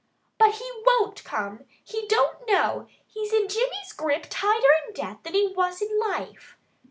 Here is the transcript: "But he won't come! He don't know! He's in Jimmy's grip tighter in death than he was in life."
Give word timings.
"But 0.39 0.55
he 0.55 0.67
won't 0.83 1.23
come! 1.23 1.65
He 1.83 2.07
don't 2.07 2.47
know! 2.47 2.87
He's 3.05 3.31
in 3.33 3.47
Jimmy's 3.47 3.93
grip 3.95 4.25
tighter 4.31 4.71
in 4.87 4.95
death 4.95 5.19
than 5.21 5.35
he 5.35 5.53
was 5.55 5.79
in 5.79 5.99
life." 5.99 6.57